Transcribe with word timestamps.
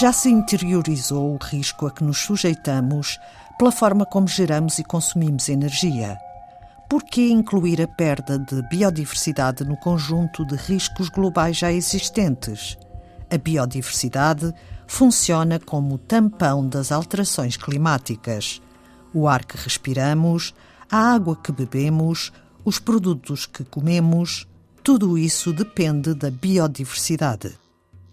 Já 0.00 0.14
se 0.14 0.30
interiorizou 0.30 1.34
o 1.34 1.36
risco 1.36 1.86
a 1.86 1.90
que 1.90 2.02
nos 2.02 2.16
sujeitamos 2.16 3.18
pela 3.58 3.70
forma 3.70 4.06
como 4.06 4.26
geramos 4.26 4.78
e 4.78 4.82
consumimos 4.82 5.50
energia. 5.50 6.16
Por 6.88 7.04
que 7.04 7.30
incluir 7.30 7.82
a 7.82 7.86
perda 7.86 8.38
de 8.38 8.62
biodiversidade 8.70 9.62
no 9.62 9.76
conjunto 9.76 10.42
de 10.46 10.56
riscos 10.56 11.10
globais 11.10 11.58
já 11.58 11.70
existentes? 11.70 12.78
A 13.30 13.36
biodiversidade 13.36 14.54
funciona 14.86 15.60
como 15.60 15.98
tampão 15.98 16.66
das 16.66 16.90
alterações 16.90 17.58
climáticas. 17.58 18.62
O 19.12 19.28
ar 19.28 19.44
que 19.44 19.58
respiramos, 19.58 20.54
a 20.90 21.12
água 21.12 21.36
que 21.36 21.52
bebemos, 21.52 22.32
os 22.64 22.78
produtos 22.78 23.44
que 23.44 23.64
comemos, 23.64 24.48
tudo 24.82 25.18
isso 25.18 25.52
depende 25.52 26.14
da 26.14 26.30
biodiversidade. 26.30 27.52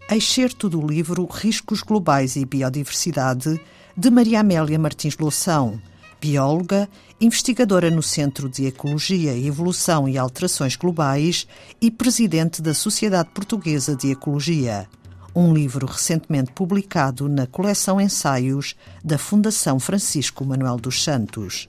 Excerto 0.09 0.69
do 0.69 0.79
livro 0.87 1.25
Riscos 1.29 1.81
Globais 1.81 2.37
e 2.37 2.45
Biodiversidade, 2.45 3.59
de 3.95 4.09
Maria 4.09 4.39
Amélia 4.39 4.79
Martins 4.79 5.17
Loução, 5.17 5.81
bióloga, 6.21 6.87
investigadora 7.19 7.91
no 7.91 8.01
Centro 8.01 8.47
de 8.47 8.67
Ecologia, 8.67 9.37
Evolução 9.37 10.07
e 10.07 10.17
Alterações 10.17 10.77
Globais 10.77 11.45
e 11.81 11.91
presidente 11.91 12.61
da 12.61 12.73
Sociedade 12.73 13.31
Portuguesa 13.33 13.97
de 13.97 14.09
Ecologia. 14.09 14.87
Um 15.35 15.53
livro 15.53 15.85
recentemente 15.85 16.53
publicado 16.53 17.27
na 17.27 17.45
coleção 17.45 17.99
Ensaios 17.99 18.75
da 19.03 19.17
Fundação 19.17 19.77
Francisco 19.77 20.45
Manuel 20.45 20.77
dos 20.77 21.03
Santos. 21.03 21.67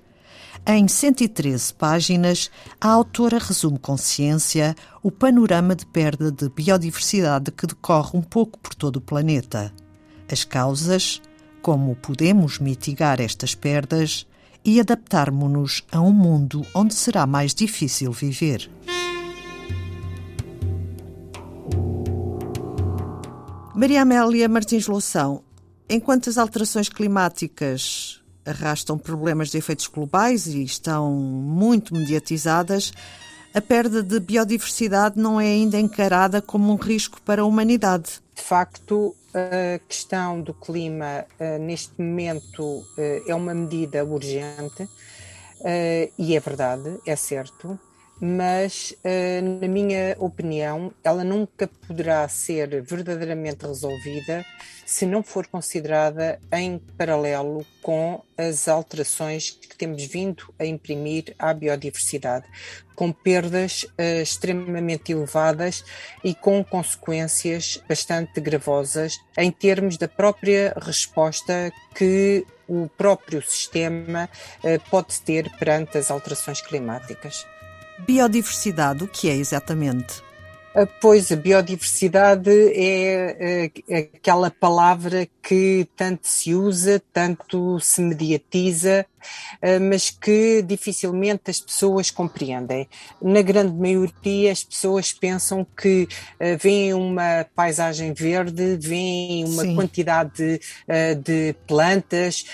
Em 0.70 0.86
113 0.86 1.72
páginas, 1.72 2.50
a 2.78 2.88
autora 2.88 3.38
resume 3.38 3.78
com 3.78 3.96
ciência 3.96 4.76
o 5.02 5.10
panorama 5.10 5.74
de 5.74 5.86
perda 5.86 6.30
de 6.30 6.50
biodiversidade 6.50 7.50
que 7.50 7.66
decorre 7.66 8.10
um 8.12 8.20
pouco 8.20 8.58
por 8.58 8.74
todo 8.74 8.96
o 8.96 9.00
planeta. 9.00 9.72
As 10.30 10.44
causas, 10.44 11.22
como 11.62 11.96
podemos 11.96 12.58
mitigar 12.58 13.18
estas 13.18 13.54
perdas 13.54 14.26
e 14.62 14.78
adaptarmos-nos 14.78 15.86
a 15.90 16.02
um 16.02 16.12
mundo 16.12 16.66
onde 16.74 16.92
será 16.92 17.26
mais 17.26 17.54
difícil 17.54 18.12
viver. 18.12 18.70
Maria 23.74 24.02
Amélia 24.02 24.46
Martins 24.50 24.86
Loução, 24.86 25.42
enquanto 25.88 26.28
as 26.28 26.36
alterações 26.36 26.90
climáticas 26.90 28.20
arrastam 28.48 28.98
problemas 28.98 29.50
de 29.50 29.58
efeitos 29.58 29.86
globais 29.86 30.46
e 30.46 30.62
estão 30.62 31.12
muito 31.12 31.94
mediatizadas, 31.94 32.92
a 33.54 33.60
perda 33.60 34.02
de 34.02 34.20
biodiversidade 34.20 35.18
não 35.18 35.40
é 35.40 35.46
ainda 35.46 35.78
encarada 35.78 36.40
como 36.40 36.72
um 36.72 36.76
risco 36.76 37.20
para 37.22 37.42
a 37.42 37.44
humanidade. 37.44 38.20
De 38.34 38.42
facto, 38.42 39.16
a 39.34 39.78
questão 39.86 40.40
do 40.40 40.54
clima 40.54 41.24
uh, 41.40 41.58
neste 41.58 42.00
momento 42.00 42.62
uh, 42.62 42.84
é 43.26 43.34
uma 43.34 43.54
medida 43.54 44.04
urgente 44.04 44.82
uh, 44.82 46.12
e 46.18 46.36
é 46.36 46.40
verdade, 46.40 46.98
é 47.06 47.16
certo, 47.16 47.78
mas, 48.20 48.94
na 49.60 49.68
minha 49.68 50.16
opinião, 50.18 50.92
ela 51.04 51.22
nunca 51.22 51.68
poderá 51.86 52.26
ser 52.28 52.82
verdadeiramente 52.82 53.66
resolvida 53.66 54.44
se 54.88 55.04
não 55.04 55.22
for 55.22 55.46
considerada 55.46 56.40
em 56.50 56.78
paralelo 56.96 57.62
com 57.82 58.22
as 58.38 58.68
alterações 58.68 59.50
que 59.50 59.76
temos 59.76 60.02
vindo 60.06 60.50
a 60.58 60.64
imprimir 60.64 61.34
à 61.38 61.52
biodiversidade, 61.52 62.46
com 62.96 63.12
perdas 63.12 63.82
uh, 63.82 64.22
extremamente 64.22 65.12
elevadas 65.12 65.84
e 66.24 66.34
com 66.34 66.64
consequências 66.64 67.78
bastante 67.86 68.40
gravosas 68.40 69.20
em 69.36 69.50
termos 69.50 69.98
da 69.98 70.08
própria 70.08 70.74
resposta 70.80 71.70
que 71.94 72.46
o 72.66 72.88
próprio 72.96 73.42
sistema 73.42 74.26
uh, 74.64 74.90
pode 74.90 75.20
ter 75.20 75.50
perante 75.58 75.98
as 75.98 76.10
alterações 76.10 76.62
climáticas. 76.62 77.46
Biodiversidade, 78.06 79.04
o 79.04 79.08
que 79.08 79.28
é 79.28 79.34
exatamente? 79.34 80.28
Ah, 80.74 80.86
pois, 81.00 81.32
a 81.32 81.36
biodiversidade 81.36 82.50
é, 82.50 83.70
é 83.88 83.98
aquela 84.14 84.48
palavra 84.48 85.26
que 85.42 85.88
tanto 85.96 86.28
se 86.28 86.54
usa, 86.54 87.02
tanto 87.12 87.80
se 87.80 88.00
mediatiza, 88.00 89.04
ah, 89.60 89.80
mas 89.80 90.10
que 90.10 90.62
dificilmente 90.62 91.50
as 91.50 91.60
pessoas 91.60 92.12
compreendem. 92.12 92.86
Na 93.20 93.42
grande 93.42 93.72
maioria, 93.72 94.52
as 94.52 94.62
pessoas 94.62 95.12
pensam 95.12 95.66
que 95.76 96.06
ah, 96.38 96.56
veem 96.60 96.94
uma 96.94 97.44
paisagem 97.56 98.12
verde, 98.12 98.76
veem 98.76 99.46
uma 99.46 99.62
Sim. 99.62 99.74
quantidade 99.74 100.32
de, 100.36 100.60
de 101.24 101.56
plantas, 101.66 102.44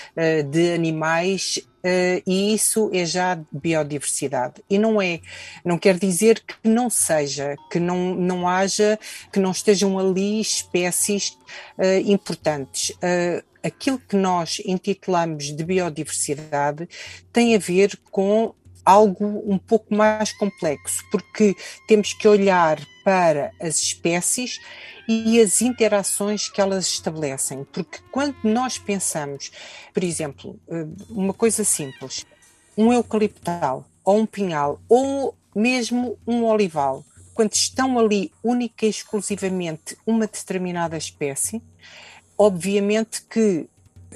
de 0.49 0.73
animais 0.73 1.59
e 2.25 2.53
isso 2.53 2.89
é 2.93 3.05
já 3.05 3.39
biodiversidade. 3.51 4.63
E 4.69 4.77
não 4.77 5.01
é, 5.01 5.19
não 5.63 5.77
quer 5.77 5.97
dizer 5.99 6.41
que 6.41 6.55
não 6.67 6.89
seja, 6.89 7.55
que 7.71 7.79
não, 7.79 8.15
não 8.15 8.47
haja, 8.47 8.99
que 9.31 9.39
não 9.39 9.51
estejam 9.51 9.97
ali 9.99 10.39
espécies 10.41 11.37
uh, 11.77 11.99
importantes. 12.05 12.89
Uh, 12.89 13.43
aquilo 13.63 13.99
que 13.99 14.15
nós 14.15 14.61
intitulamos 14.65 15.55
de 15.55 15.63
biodiversidade 15.63 16.87
tem 17.33 17.55
a 17.55 17.59
ver 17.59 17.97
com 18.11 18.53
algo 18.85 19.43
um 19.45 19.57
pouco 19.57 19.93
mais 19.95 20.31
complexo, 20.33 21.03
porque 21.11 21.55
temos 21.87 22.13
que 22.13 22.27
olhar 22.27 22.79
para 23.05 23.51
as 23.61 23.77
espécies 23.77 24.59
e 25.07 25.39
as 25.39 25.61
interações 25.61 26.49
que 26.49 26.59
elas 26.59 26.87
estabelecem. 26.87 27.63
Porque 27.71 27.99
quando 28.11 28.35
nós 28.43 28.79
pensamos, 28.79 29.51
por 29.93 30.03
exemplo, 30.03 30.59
eh, 30.67 30.87
uma 31.09 31.33
coisa 31.33 31.63
simples, 31.63 32.25
um 32.75 32.91
eucaliptal 32.91 33.87
ou 34.03 34.17
um 34.17 34.25
pinhal 34.25 34.81
ou 34.89 35.37
mesmo 35.55 36.17
um 36.25 36.43
olival, 36.45 37.05
quando 37.35 37.53
estão 37.53 37.99
ali 37.99 38.31
única 38.43 38.87
e 38.87 38.89
exclusivamente 38.89 39.95
uma 40.05 40.25
determinada 40.25 40.97
espécie, 40.97 41.61
obviamente 42.35 43.21
que 43.29 43.67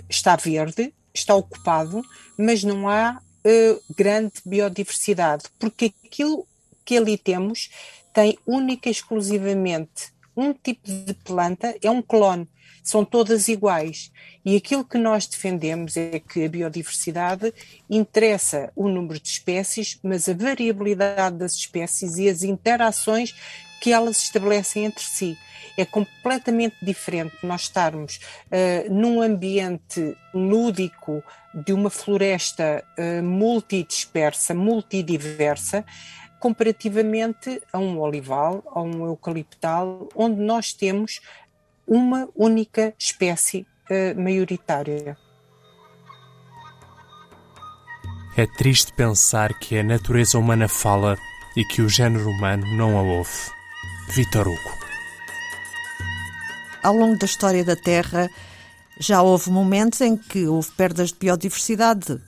está 0.10 0.36
verde, 0.36 0.92
está 1.14 1.36
ocupado, 1.36 2.02
mas 2.36 2.64
não 2.64 2.90
há 2.90 3.22
uh, 3.46 3.94
grande 3.96 4.34
biodiversidade, 4.44 5.44
porque 5.60 5.94
aquilo 6.04 6.48
que 6.90 6.98
ali 6.98 7.20
temos 7.20 7.70
tem 8.12 8.36
única 8.48 8.90
e 8.90 8.92
exclusivamente 8.92 10.12
um 10.36 10.52
tipo 10.52 10.92
de 10.92 11.14
planta, 11.14 11.76
é 11.84 11.92
um 11.92 12.02
clone, 12.02 12.50
são 12.82 13.06
todas 13.06 13.48
iguais. 13.48 14.12
E 14.44 14.56
aquilo 14.56 14.84
que 14.84 14.98
nós 14.98 15.28
defendemos 15.28 15.96
é 15.96 16.20
que 16.20 16.44
a 16.44 16.50
biodiversidade 16.50 17.54
interessa 17.88 18.72
o 18.76 18.90
número 18.90 19.20
de 19.20 19.28
espécies, 19.28 20.00
mas 20.02 20.28
a 20.28 20.34
variabilidade 20.34 21.38
das 21.38 21.54
espécies 21.54 22.18
e 22.18 22.28
as 22.28 22.42
interações 22.42 23.36
que 23.84 23.94
elas 23.94 24.18
estabelecem 24.24 24.86
entre 24.86 25.04
si. 25.04 25.38
É 25.78 25.86
completamente 25.86 26.76
diferente 26.82 27.36
nós 27.44 27.62
estarmos 27.62 28.20
uh, 28.48 28.92
num 28.92 29.22
ambiente 29.22 30.18
lúdico 30.34 31.24
de 31.54 31.72
uma 31.72 31.92
floresta 31.92 32.84
uh, 32.98 33.24
multidispersa, 33.24 34.56
multidiversa, 34.56 35.86
comparativamente 36.40 37.62
a 37.72 37.78
um 37.78 38.00
olival 38.00 38.64
ou 38.66 38.86
um 38.86 39.06
eucaliptal, 39.06 40.08
onde 40.16 40.42
nós 40.42 40.74
temos 40.74 41.20
uma 41.86 42.30
única 42.36 42.94
espécie 42.98 43.66
uh, 43.90 44.20
maioritária. 44.20 45.18
É 48.38 48.46
triste 48.46 48.94
pensar 48.94 49.58
que 49.60 49.78
a 49.78 49.84
natureza 49.84 50.38
humana 50.38 50.68
fala 50.68 51.18
e 51.58 51.66
que 51.66 51.82
o 51.82 51.90
género 51.90 52.30
humano 52.30 52.66
não 52.78 52.98
a 52.98 53.02
ouve. 53.02 53.52
Vitor 54.12 54.48
Hugo. 54.48 54.80
Ao 56.82 56.96
longo 56.96 57.18
da 57.20 57.26
história 57.26 57.66
da 57.66 57.76
Terra, 57.76 58.30
já 59.00 59.22
houve 59.22 59.50
momentos 59.50 60.00
em 60.02 60.16
que 60.16 60.48
houve 60.48 60.72
perdas 60.72 61.12
de 61.12 61.20
biodiversidade, 61.20 62.20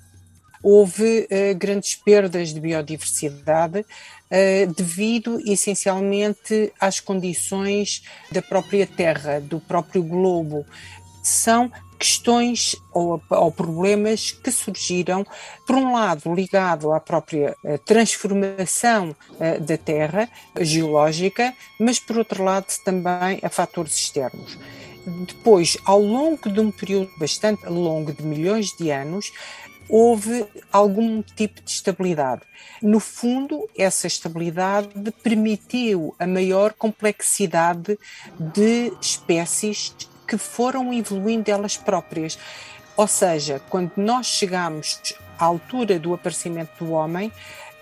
houve 0.61 1.27
uh, 1.31 1.55
grandes 1.55 1.95
perdas 1.95 2.53
de 2.53 2.59
biodiversidade 2.59 3.79
uh, 3.79 4.73
devido 4.75 5.39
essencialmente 5.45 6.71
às 6.79 6.99
condições 6.99 8.03
da 8.31 8.41
própria 8.41 8.85
Terra, 8.85 9.39
do 9.39 9.59
próprio 9.59 10.03
globo. 10.03 10.65
São 11.23 11.71
questões 11.97 12.75
ou, 12.91 13.21
ou, 13.29 13.51
problemas 13.51 14.31
que 14.31 14.49
surgiram, 14.49 15.23
por 15.67 15.75
um 15.75 15.93
lado, 15.93 16.33
ligado 16.33 16.91
à 16.91 16.99
própria 16.99 17.55
uh, 17.63 17.77
transformação 17.79 19.15
da 19.59 19.77
Terra 19.77 20.27
geológica, 20.59 21.53
mas 21.79 21.99
por 21.99 22.17
outro 22.17 22.43
lado 22.43 22.65
também 22.83 23.39
a 23.43 23.49
fatores 23.49 23.95
externos. 23.95 24.57
Depois, 25.27 25.77
ao 25.83 25.99
longo 25.99 26.49
de 26.49 26.59
um 26.59 26.71
período 26.71 27.09
bastante 27.17 27.65
longo 27.65 28.13
de 28.13 28.23
milhões 28.23 28.75
de 28.77 28.91
anos, 28.91 29.31
houve 29.91 30.45
algum 30.71 31.21
tipo 31.21 31.61
de 31.61 31.69
estabilidade. 31.69 32.43
No 32.81 33.01
fundo, 33.01 33.69
essa 33.77 34.07
estabilidade 34.07 34.89
permitiu 35.21 36.15
a 36.17 36.25
maior 36.25 36.71
complexidade 36.71 37.99
de 38.39 38.93
espécies 39.01 39.93
que 40.25 40.37
foram 40.37 40.93
evoluindo 40.93 41.51
elas 41.51 41.75
próprias. 41.75 42.39
Ou 42.95 43.05
seja, 43.05 43.61
quando 43.69 43.91
nós 43.97 44.27
chegamos 44.27 45.01
à 45.37 45.43
altura 45.43 45.99
do 45.99 46.13
aparecimento 46.13 46.85
do 46.85 46.93
homem, 46.93 47.29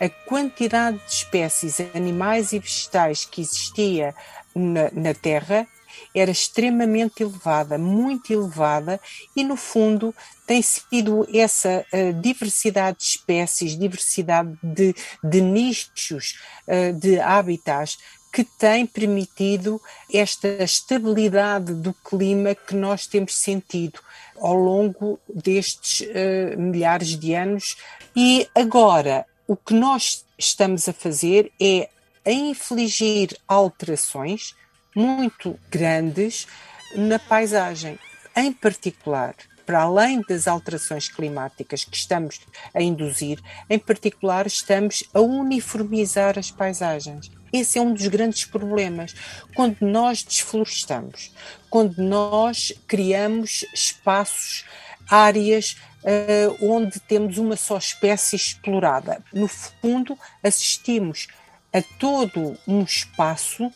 a 0.02 0.10
quantidade 0.10 0.98
de 0.98 1.14
espécies 1.14 1.80
animais 1.94 2.54
e 2.54 2.60
vegetais 2.60 3.24
que 3.24 3.42
existia 3.42 4.16
na, 4.56 4.90
na 4.92 5.14
Terra 5.14 5.68
era 6.16 6.32
extremamente 6.32 7.24
elevada, 7.24 7.78
muito 7.78 8.32
elevada, 8.32 9.00
e 9.36 9.44
no 9.44 9.56
fundo 9.56 10.14
tem 10.46 10.62
sido 10.62 11.28
essa 11.34 11.86
uh, 11.94 12.14
diversidade 12.22 12.98
de 12.98 13.04
espécies, 13.04 13.78
diversidade 13.78 14.58
de, 14.64 14.96
de 15.24 15.42
nichos, 15.42 16.40
uh, 16.68 16.94
de 16.94 17.20
habitats, 17.20 17.98
que 18.32 18.44
tem 18.44 18.86
permitido 18.86 19.82
esta 20.14 20.48
estabilidade 20.64 21.74
do 21.74 21.94
clima 21.94 22.54
que 22.54 22.76
nós 22.76 23.08
temos 23.08 23.36
sentido 23.36 24.00
ao 24.40 24.56
longo 24.56 25.20
destes 25.34 26.02
uh, 26.02 26.60
milhares 26.60 27.18
de 27.18 27.34
anos. 27.34 27.78
E 28.16 28.48
agora, 28.54 29.26
o 29.48 29.56
que 29.56 29.74
nós 29.74 30.26
estamos 30.38 30.88
a 30.88 30.94
fazer 30.94 31.52
é 31.60 31.90
a 32.26 32.32
infligir 32.32 33.36
alterações 33.48 34.56
muito 34.96 35.60
grandes 35.70 36.48
na 36.96 37.20
paisagem, 37.20 37.98
em 38.36 38.52
particular 38.52 39.36
para 39.70 39.84
além 39.84 40.24
das 40.28 40.48
alterações 40.48 41.08
climáticas 41.08 41.86
que 41.86 41.96
estamos 41.96 42.42
a 42.74 42.82
induzir, 42.82 43.40
em 43.70 43.78
particular 43.78 44.48
estamos 44.48 45.04
a 45.14 45.20
uniformizar 45.20 46.40
as 46.40 46.50
paisagens. 46.50 47.30
Esse 47.54 47.78
é 47.78 47.82
um 47.82 47.94
dos 47.94 48.08
grandes 48.08 48.46
problemas. 48.46 49.14
Quando 49.54 49.78
nós 49.82 50.24
desflorestamos, 50.24 51.32
quando 51.70 52.00
nós 52.00 52.74
criamos 52.88 53.64
espaços, 53.72 54.66
áreas 55.08 55.78
uh, 56.04 56.66
onde 56.68 57.00
temos 57.02 57.38
uma 57.38 57.56
só 57.56 57.78
espécie 57.78 58.36
explorada, 58.36 59.24
no 59.32 59.48
fundo, 59.48 60.18
assistimos 60.42 61.28
a 61.72 61.84
todo 62.00 62.58
um 62.68 62.82
espaço 62.82 63.72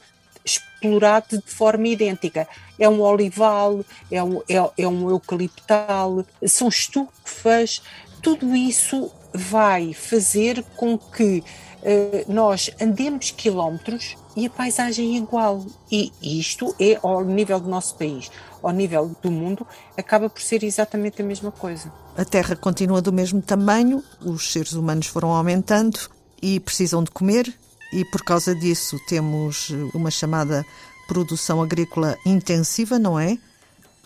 explorado 0.84 1.38
de 1.38 1.52
forma 1.52 1.88
idêntica. 1.88 2.48
É 2.78 2.90
um 2.90 3.02
olival, 3.02 3.84
é 4.12 4.22
um, 4.22 4.42
é, 4.50 4.72
é 4.78 4.88
um 4.88 5.10
eucaliptal, 5.10 6.26
são 6.46 6.68
estufas, 6.68 7.82
tudo 8.22 8.56
isso 8.56 9.10
vai 9.34 9.94
fazer 9.94 10.64
com 10.76 10.98
que 10.98 11.44
uh, 11.82 12.32
nós 12.32 12.70
andemos 12.80 13.32
quilómetros 13.32 14.16
e 14.36 14.46
a 14.46 14.50
paisagem 14.50 15.16
é 15.16 15.18
igual. 15.18 15.66
E 15.92 16.12
isto 16.22 16.76
é 16.80 17.00
ao 17.02 17.24
nível 17.24 17.60
do 17.60 17.70
nosso 17.70 17.96
país, 17.96 18.30
ao 18.62 18.72
nível 18.72 19.16
do 19.22 19.32
mundo, 19.32 19.66
acaba 19.98 20.30
por 20.30 20.42
ser 20.42 20.64
exatamente 20.64 21.22
a 21.22 21.26
mesma 21.26 21.52
coisa. 21.52 21.92
A 22.18 22.26
Terra 22.26 22.56
continua 22.56 23.02
do 23.02 23.12
mesmo 23.12 23.42
tamanho, 23.42 24.04
os 24.22 24.52
seres 24.52 24.74
humanos 24.74 25.08
foram 25.08 25.32
aumentando 25.32 26.00
e 26.42 26.60
precisam 26.60 27.04
de 27.04 27.10
comer, 27.10 27.54
e 27.94 28.04
por 28.06 28.24
causa 28.24 28.56
disso 28.56 29.00
temos 29.08 29.70
uma 29.94 30.10
chamada 30.10 30.66
produção 31.08 31.62
agrícola 31.62 32.18
intensiva, 32.26 32.98
não 32.98 33.20
é? 33.20 33.38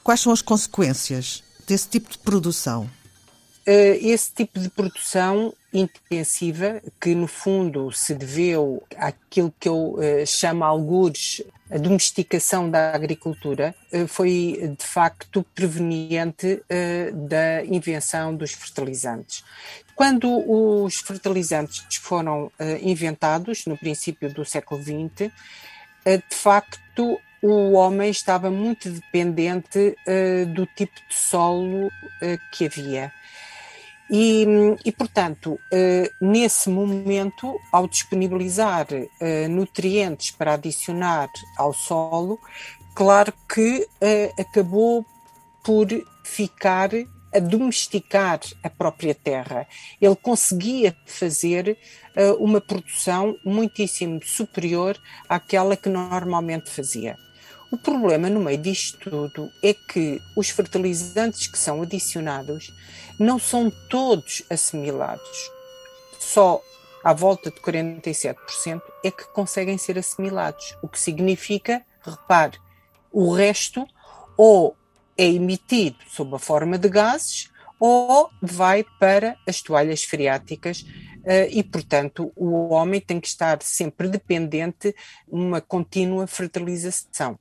Quais 0.04 0.22
são 0.22 0.31
as 0.31 0.42
consequências 0.42 1.44
desse 1.68 1.88
tipo 1.88 2.10
de 2.12 2.18
produção? 2.18 2.89
Eh, 3.66 4.00
esse 4.01 4.31
tipo 4.31 4.60
de 4.60 4.69
produção 4.69 5.54
intensiva, 5.79 6.81
que 7.00 7.13
no 7.13 7.27
fundo 7.27 7.91
se 7.91 8.13
deveu 8.13 8.83
àquilo 8.97 9.53
que 9.59 9.69
eu 9.69 9.95
uh, 9.95 10.25
chamo 10.25 10.63
algures 10.63 11.44
a 11.69 11.77
domesticação 11.77 12.71
da 12.71 12.95
agricultura, 12.95 13.75
uh, 13.91 14.07
foi 14.07 14.74
de 14.77 14.85
facto 14.85 15.45
preveniente 15.53 16.63
uh, 16.63 17.27
da 17.27 17.63
invenção 17.65 18.33
dos 18.35 18.53
fertilizantes. 18.53 19.44
Quando 19.94 20.29
os 20.29 21.00
fertilizantes 21.00 21.83
foram 21.95 22.51
inventados, 22.83 23.65
no 23.65 23.75
princípio 23.75 24.31
do 24.31 24.45
século 24.45 24.79
XX, 24.79 25.31
de 26.06 26.35
facto 26.35 27.19
o 27.41 27.71
homem 27.71 28.12
estava 28.12 28.51
muito 28.51 28.91
dependente 28.91 29.97
do 30.53 30.68
tipo 30.68 30.94
de 31.09 31.15
solo 31.15 31.89
que 32.51 32.68
havia. 32.68 33.12
E, 34.09 34.45
e, 34.86 34.92
portanto, 34.92 35.59
eh, 35.71 36.09
nesse 36.21 36.69
momento, 36.69 37.59
ao 37.71 37.88
disponibilizar 37.88 38.88
eh, 39.19 39.48
nutrientes 39.50 40.31
para 40.31 40.54
adicionar 40.54 41.30
ao 41.57 41.74
solo, 41.74 42.39
claro 42.95 43.33
que 43.54 43.86
eh, 44.00 44.31
acabou 44.39 45.06
por 45.63 45.88
ficar 46.24 46.89
a 47.33 47.39
domesticar 47.39 48.39
a 48.63 48.69
própria 48.69 49.13
terra. 49.13 49.68
Ele 50.01 50.15
conseguia 50.15 50.95
fazer 51.06 51.77
uma 52.39 52.60
produção 52.60 53.38
muitíssimo 53.45 54.19
superior 54.24 54.98
àquela 55.30 55.75
que 55.75 55.89
normalmente 55.89 56.69
fazia. 56.69 57.15
O 57.69 57.78
problema 57.78 58.30
no 58.30 58.40
meio 58.40 58.58
disto 58.58 58.98
tudo 59.10 59.52
é 59.62 59.74
que 59.74 60.22
os 60.38 60.50
fertilizantes 60.50 61.48
que 61.48 61.58
são 61.58 61.81
adicionados 61.81 62.74
não 63.19 63.38
são 63.38 63.69
todos 63.90 64.42
assimilados. 64.50 65.52
Só 66.18 66.62
à 67.04 67.14
volta 67.14 67.52
de 67.52 67.60
47% 67.60 68.81
é 69.04 69.12
que 69.12 69.28
conseguem 69.34 69.78
ser 69.78 69.98
assimilados, 69.98 70.78
o 70.81 70.88
que 70.88 71.00
significa, 71.00 71.81
repare, 72.02 72.58
o 73.12 73.34
resto 73.34 73.86
ou 74.38 74.75
é 75.18 75.25
emitido 75.25 75.98
sob 76.10 76.36
a 76.36 76.40
forma 76.40 76.78
de 76.78 76.88
gases 76.88 77.52
ou 77.80 78.30
vai 78.42 78.86
para 79.00 79.38
as 79.46 79.62
toalhas 79.62 80.04
freáticas 80.04 80.81
uh, 80.81 81.50
e, 81.50 81.63
portanto, 81.63 82.31
o 82.36 82.70
homem 82.70 83.02
tem 83.02 83.20
que 83.20 83.28
estar 83.28 83.62
sempre 83.62 84.08
dependente 84.08 84.92
de 84.92 84.96
uma 85.28 85.60
contínua 85.60 86.28
fertilização. 86.28 87.38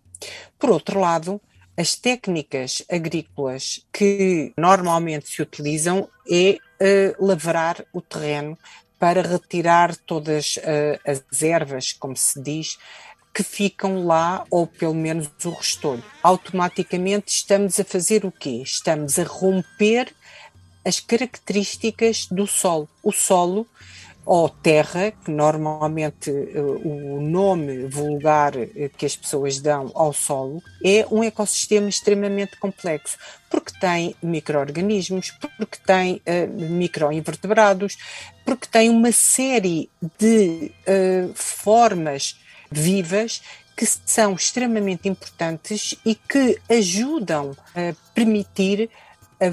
Por 0.59 0.71
outro 0.71 1.01
lado, 1.01 1.41
as 1.77 1.95
técnicas 1.95 2.83
agrícolas 2.91 3.85
que 3.93 4.53
normalmente 4.57 5.29
se 5.29 5.43
utilizam 5.43 6.09
é 6.31 6.59
uh, 6.81 7.27
lavrar 7.27 7.85
o 7.93 8.01
terreno 8.01 8.59
para 8.99 9.21
retirar 9.21 9.95
todas 9.95 10.57
uh, 10.57 10.99
as 11.07 11.43
ervas, 11.43 11.93
como 11.93 12.17
se 12.17 12.43
diz, 12.43 12.79
que 13.35 13.43
ficam 13.43 14.07
lá, 14.07 14.47
ou 14.51 14.67
pelo 14.67 14.95
menos 14.95 15.29
o 15.45 15.51
restolho. 15.51 16.03
Automaticamente 16.23 17.31
estamos 17.31 17.79
a 17.79 17.85
fazer 17.85 18.25
o 18.25 18.33
quê? 18.33 18.63
Estamos 18.65 19.19
a 19.19 19.25
romper 19.25 20.11
as 20.83 21.01
características 21.01 22.27
do 22.31 22.47
solo. 22.47 22.89
O 23.03 23.13
solo 23.13 23.67
ou 24.27 24.49
terra, 24.49 25.13
que 25.13 25.31
normalmente 25.31 26.31
eh, 26.31 26.61
o 26.61 27.21
nome 27.21 27.87
vulgar 27.87 28.57
eh, 28.57 28.91
que 28.99 29.07
as 29.07 29.15
pessoas 29.15 29.61
dão 29.61 29.93
ao 29.95 30.13
solo, 30.13 30.61
é 30.85 31.07
um 31.09 31.23
ecossistema 31.23 31.89
extremamente 31.89 32.59
complexo, 32.59 33.17
porque 33.49 33.73
tem 33.79 34.17
micro-organismos, 34.21 35.31
porque 35.57 35.79
tem 35.87 36.17
uh, 36.17 36.73
microinvertebrados, 36.73 37.97
porque 38.45 38.67
tem 38.67 38.91
uma 38.91 39.13
série 39.13 39.89
de 40.19 40.73
formas 41.35 42.37
vivas 42.71 43.41
que 43.77 43.87
são 43.87 44.35
extremamente 44.35 45.09
importantes 45.09 45.95
e 46.05 46.15
que 46.15 46.59
ajudam 46.69 47.57
a 47.75 47.95
permitir 48.15 48.91
a 49.39 49.53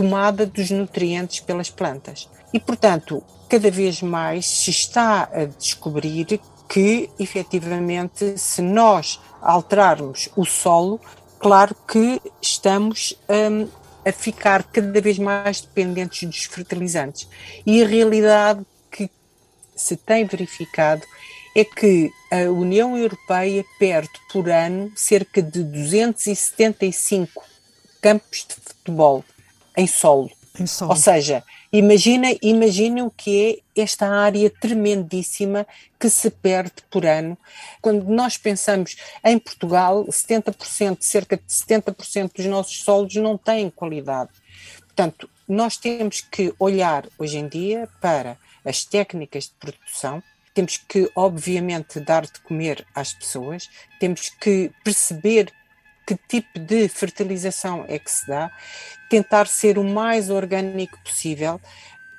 tomada 0.00 0.46
dos 0.46 0.70
nutrientes 0.70 1.40
pelas 1.40 1.68
plantas. 1.68 2.26
E, 2.54 2.58
portanto, 2.58 3.22
cada 3.50 3.70
vez 3.70 4.00
mais 4.00 4.46
se 4.46 4.70
está 4.70 5.24
a 5.24 5.44
descobrir 5.44 6.40
que, 6.66 7.10
efetivamente, 7.18 8.38
se 8.38 8.62
nós 8.62 9.20
alterarmos 9.42 10.30
o 10.34 10.46
solo, 10.46 10.98
claro 11.38 11.76
que 11.86 12.18
estamos 12.40 13.14
um, 13.28 13.68
a 14.08 14.10
ficar 14.10 14.62
cada 14.62 14.98
vez 15.02 15.18
mais 15.18 15.60
dependentes 15.60 16.26
dos 16.26 16.44
fertilizantes. 16.44 17.28
E 17.66 17.82
a 17.82 17.86
realidade 17.86 18.64
que 18.90 19.10
se 19.76 19.98
tem 19.98 20.24
verificado 20.24 21.02
é 21.54 21.62
que 21.62 22.10
a 22.32 22.50
União 22.50 22.96
Europeia 22.96 23.66
perde 23.78 24.18
por 24.32 24.48
ano 24.48 24.90
cerca 24.96 25.42
de 25.42 25.62
275 25.62 27.44
campos 28.00 28.46
de 28.48 28.54
futebol 28.54 29.22
em 29.80 29.86
solo. 29.86 30.30
Em 30.58 30.66
solo. 30.66 30.90
Ou 30.90 30.96
seja, 30.96 31.44
Imagina, 31.72 32.26
imagina 32.42 33.04
o 33.04 33.12
que 33.12 33.62
é 33.76 33.80
esta 33.80 34.08
área 34.08 34.50
tremendíssima 34.50 35.64
que 36.00 36.10
se 36.10 36.28
perde 36.28 36.82
por 36.90 37.06
ano. 37.06 37.38
Quando 37.80 38.08
nós 38.08 38.36
pensamos 38.36 38.96
em 39.24 39.38
Portugal, 39.38 40.04
70%, 40.06 40.98
cerca 41.00 41.36
de 41.36 41.44
70% 41.44 42.32
dos 42.34 42.46
nossos 42.46 42.82
solos 42.82 43.14
não 43.14 43.38
têm 43.38 43.70
qualidade. 43.70 44.30
Portanto, 44.80 45.30
nós 45.46 45.76
temos 45.76 46.20
que 46.20 46.52
olhar 46.58 47.06
hoje 47.16 47.38
em 47.38 47.46
dia 47.46 47.88
para 48.00 48.36
as 48.64 48.84
técnicas 48.84 49.44
de 49.44 49.52
produção, 49.60 50.20
temos 50.52 50.76
que, 50.76 51.08
obviamente, 51.14 52.00
dar 52.00 52.22
de 52.22 52.40
comer 52.40 52.84
às 52.92 53.12
pessoas, 53.12 53.70
temos 54.00 54.28
que 54.28 54.72
perceber 54.82 55.52
que 56.16 56.28
tipo 56.28 56.58
de 56.58 56.88
fertilização 56.88 57.84
é 57.88 57.98
que 57.98 58.10
se 58.10 58.26
dá, 58.26 58.50
tentar 59.08 59.46
ser 59.46 59.78
o 59.78 59.84
mais 59.84 60.28
orgânico 60.30 60.98
possível, 61.04 61.60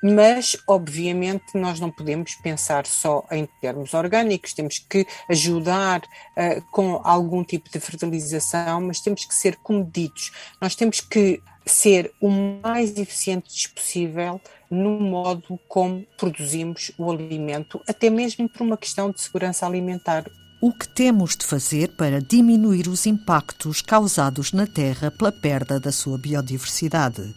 mas 0.02 0.56
obviamente 0.66 1.56
nós 1.56 1.78
não 1.78 1.90
podemos 1.90 2.34
pensar 2.36 2.86
só 2.86 3.24
em 3.30 3.46
termos 3.60 3.94
orgânicos, 3.94 4.52
temos 4.52 4.78
que 4.78 5.06
ajudar 5.28 6.00
uh, 6.00 6.62
com 6.72 7.00
algum 7.04 7.44
tipo 7.44 7.70
de 7.70 7.78
fertilização, 7.78 8.80
mas 8.80 9.00
temos 9.00 9.24
que 9.24 9.34
ser 9.34 9.56
comedidos. 9.56 10.32
Nós 10.60 10.74
temos 10.74 11.00
que 11.00 11.40
ser 11.64 12.12
o 12.20 12.28
mais 12.28 12.96
eficientes 12.96 13.66
possível 13.68 14.40
no 14.68 14.98
modo 14.98 15.60
como 15.68 16.04
produzimos 16.16 16.90
o 16.98 17.12
alimento, 17.12 17.80
até 17.86 18.10
mesmo 18.10 18.48
por 18.48 18.62
uma 18.62 18.76
questão 18.76 19.10
de 19.10 19.20
segurança 19.20 19.66
alimentar. 19.66 20.24
O 20.64 20.72
que 20.72 20.86
temos 20.86 21.36
de 21.36 21.44
fazer 21.44 21.88
para 21.96 22.20
diminuir 22.20 22.86
os 22.86 23.04
impactos 23.04 23.82
causados 23.82 24.52
na 24.52 24.64
Terra 24.64 25.10
pela 25.10 25.32
perda 25.32 25.80
da 25.80 25.90
sua 25.90 26.16
biodiversidade? 26.16 27.34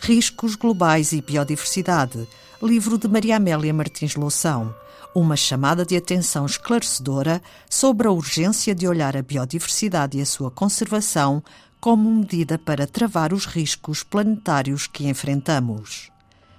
Riscos 0.00 0.56
Globais 0.56 1.12
e 1.12 1.22
Biodiversidade, 1.22 2.26
livro 2.60 2.98
de 2.98 3.06
Maria 3.06 3.36
Amélia 3.36 3.72
Martins 3.72 4.16
Loução. 4.16 4.74
Uma 5.14 5.36
chamada 5.36 5.86
de 5.86 5.96
atenção 5.96 6.46
esclarecedora 6.46 7.40
sobre 7.70 8.08
a 8.08 8.10
urgência 8.10 8.74
de 8.74 8.88
olhar 8.88 9.16
a 9.16 9.22
biodiversidade 9.22 10.18
e 10.18 10.20
a 10.20 10.26
sua 10.26 10.50
conservação 10.50 11.40
como 11.80 12.10
medida 12.10 12.58
para 12.58 12.88
travar 12.88 13.32
os 13.32 13.46
riscos 13.46 14.02
planetários 14.02 14.88
que 14.88 15.06
enfrentamos. 15.06 16.10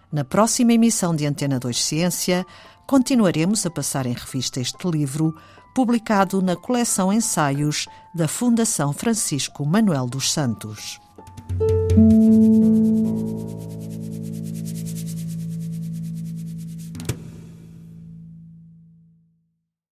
Na 0.10 0.24
próxima 0.24 0.72
emissão 0.72 1.13
de 1.13 1.25
Antena 1.25 1.60
2 1.60 1.84
Ciência, 1.84 2.46
continuaremos 2.88 3.65
a 3.65 3.70
passar 3.70 4.06
em 4.06 4.13
revista 4.13 4.62
este 4.62 4.89
livro, 4.89 5.36
publicado 5.74 6.42
na 6.42 6.56
coleção 6.56 7.12
Ensaios 7.12 7.88
da 8.14 8.28
Fundação 8.28 8.92
Francisco 8.94 9.66
Manuel 9.66 10.06
dos 10.06 10.32
Santos. 10.32 11.00